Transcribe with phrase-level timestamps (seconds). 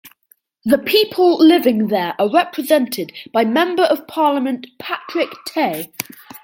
[0.65, 5.91] The people living there are represented by member of parliament, Patrick Tay.